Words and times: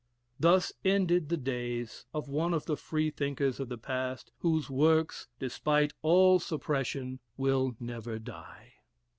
Thus 0.39 0.73
ended 0.83 1.29
the 1.29 1.37
days 1.37 2.07
of 2.11 2.27
one 2.27 2.55
of 2.55 2.65
the 2.65 2.75
Freethinkers 2.75 3.59
of 3.59 3.69
the 3.69 3.77
past 3.77 4.31
whose 4.39 4.67
works, 4.67 5.27
despite 5.37 5.93
all 6.01 6.39
suppression, 6.39 7.19
will 7.37 7.75
never 7.79 8.17
die. 8.17 8.77